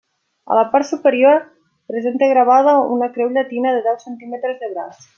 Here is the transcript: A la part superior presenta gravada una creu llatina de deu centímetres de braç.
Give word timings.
A 0.53 0.55
la 0.59 0.63
part 0.71 0.87
superior 0.91 1.43
presenta 1.93 2.31
gravada 2.33 2.75
una 2.99 3.13
creu 3.19 3.33
llatina 3.39 3.75
de 3.79 3.87
deu 3.91 4.03
centímetres 4.09 4.63
de 4.65 4.73
braç. 4.77 5.09